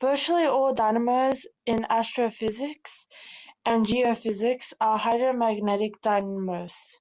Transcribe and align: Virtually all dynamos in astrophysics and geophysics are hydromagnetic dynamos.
Virtually 0.00 0.46
all 0.46 0.72
dynamos 0.72 1.46
in 1.66 1.84
astrophysics 1.90 3.06
and 3.62 3.84
geophysics 3.84 4.72
are 4.80 4.98
hydromagnetic 4.98 6.00
dynamos. 6.00 6.98